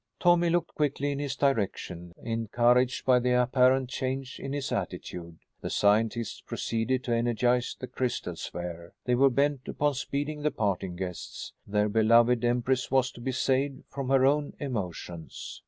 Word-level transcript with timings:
Tommy 0.19 0.49
looked 0.49 0.73
quickly 0.73 1.11
in 1.11 1.19
his 1.19 1.35
direction, 1.35 2.11
encouraged 2.17 3.05
by 3.05 3.19
the 3.19 3.39
apparent 3.39 3.87
change 3.87 4.39
in 4.39 4.51
his 4.51 4.71
attitude. 4.71 5.37
The 5.61 5.69
scientists 5.69 6.41
proceeded 6.41 7.03
to 7.03 7.13
energize 7.13 7.75
the 7.79 7.85
crystal 7.85 8.35
sphere. 8.35 8.95
They 9.05 9.13
were 9.13 9.29
bent 9.29 9.67
upon 9.67 9.93
speeding 9.93 10.41
the 10.41 10.49
parting 10.49 10.95
guests. 10.95 11.53
Their 11.67 11.87
beloved 11.87 12.43
empress 12.43 12.89
was 12.89 13.11
to 13.11 13.21
be 13.21 13.31
saved 13.31 13.83
from 13.89 14.09
her 14.09 14.25
own 14.25 14.53
emotions. 14.59 15.59